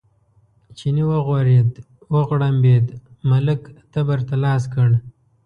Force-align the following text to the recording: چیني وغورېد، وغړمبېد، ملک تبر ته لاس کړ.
چیني 0.77 1.03
وغورېد، 1.09 1.71
وغړمبېد، 2.13 2.85
ملک 3.29 3.61
تبر 3.91 4.19
ته 4.27 4.35
لاس 4.43 4.63
کړ. 4.73 4.89